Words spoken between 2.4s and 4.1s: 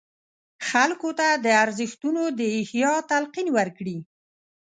احیا تلقین ورکړي.